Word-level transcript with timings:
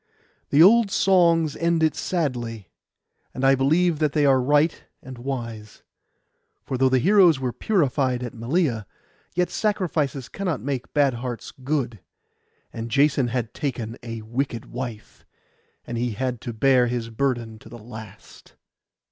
The 0.49 0.63
old 0.63 0.89
songs 0.89 1.55
end 1.55 1.83
it 1.83 1.93
sadly, 1.93 2.71
and 3.35 3.45
I 3.45 3.53
believe 3.53 3.99
that 3.99 4.13
they 4.13 4.25
are 4.25 4.41
right 4.41 4.83
and 5.03 5.19
wise; 5.19 5.83
for 6.63 6.75
though 6.75 6.89
the 6.89 6.97
heroes 6.97 7.39
were 7.39 7.53
purified 7.53 8.23
at 8.23 8.33
Malea, 8.33 8.87
yet 9.35 9.51
sacrifices 9.51 10.27
cannot 10.27 10.59
make 10.59 10.91
bad 10.95 11.13
hearts 11.13 11.51
good, 11.51 11.99
and 12.73 12.89
Jason 12.89 13.27
had 13.27 13.53
taken 13.53 13.95
a 14.01 14.23
wicked 14.23 14.65
wife, 14.65 15.23
and 15.85 15.99
he 15.99 16.13
had 16.13 16.41
to 16.41 16.51
bear 16.51 16.87
his 16.87 17.11
burden 17.11 17.59
to 17.59 17.69
the 17.69 17.77
last. 17.77 18.55